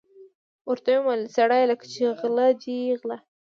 [0.69, 3.17] ورته ویې ویل: سړیه لکه چې غله دي غله.